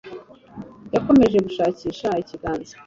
Yakomeje 0.93 1.37
gushakisha 1.45 2.07
ikiganza 2.21 2.73